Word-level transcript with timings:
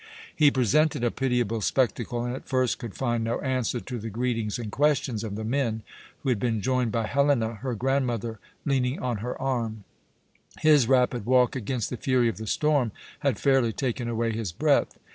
He 0.35 0.49
presented 0.49 1.03
a 1.03 1.11
pitiable 1.11 1.61
spectacle 1.61 2.25
and 2.25 2.35
at 2.35 2.47
first 2.47 2.79
could 2.79 2.95
find 2.95 3.23
no 3.23 3.39
answer 3.41 3.79
to 3.81 3.99
the 3.99 4.09
greetings 4.09 4.57
and 4.57 4.71
questions 4.71 5.23
of 5.23 5.35
the 5.35 5.43
men, 5.43 5.83
who 6.23 6.29
had 6.29 6.39
been 6.39 6.59
joined 6.59 6.91
by 6.91 7.05
Helena, 7.05 7.53
her 7.57 7.75
grandmother 7.75 8.39
leaning 8.65 8.99
on 8.99 9.17
her 9.17 9.39
arm; 9.39 9.83
his 10.57 10.87
rapid 10.87 11.27
walk 11.27 11.55
against 11.55 11.91
the 11.91 11.97
fury 11.97 12.27
of 12.29 12.37
the 12.37 12.47
storm 12.47 12.91
had 13.19 13.37
fairly 13.37 13.71
taken 13.73 14.09
away 14.09 14.31
his 14.31 14.51
breath. 14.51 14.97